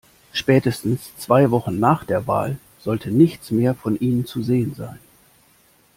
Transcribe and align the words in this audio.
Spätestens 0.33 1.15
zwei 1.19 1.51
Wochen 1.51 1.79
nach 1.79 2.05
der 2.05 2.25
Wahl 2.25 2.57
sollte 2.79 3.11
nichts 3.11 3.51
mehr 3.51 3.75
von 3.75 3.99
ihnen 3.99 4.25
zu 4.25 4.41
sehen 4.41 4.73
sein. 4.73 4.97